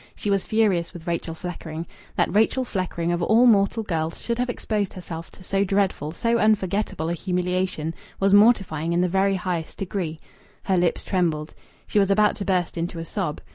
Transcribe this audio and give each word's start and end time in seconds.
She 0.15 0.31
was 0.31 0.43
furious 0.43 0.93
with 0.93 1.05
Rachel 1.05 1.35
Fleckring. 1.35 1.85
That 2.15 2.33
Rachel 2.33 2.65
Fleckring, 2.65 3.13
of 3.13 3.21
all 3.21 3.45
mortal 3.45 3.83
girls, 3.83 4.19
should 4.19 4.39
have 4.39 4.49
exposed 4.49 4.93
herself 4.93 5.29
to 5.33 5.43
so 5.43 5.63
dreadful, 5.63 6.11
so 6.11 6.39
unforgettable 6.39 7.07
a 7.09 7.13
humiliation 7.13 7.93
was 8.19 8.33
mortifying 8.33 8.93
in 8.93 9.01
the 9.01 9.07
very 9.07 9.35
highest 9.35 9.77
degree. 9.77 10.19
Her 10.63 10.75
lips 10.75 11.03
trembled. 11.03 11.53
She 11.85 11.99
was 11.99 12.09
about 12.09 12.35
to 12.37 12.45
burst 12.45 12.79
into 12.79 12.97
a 12.97 13.05
sob. 13.05 13.41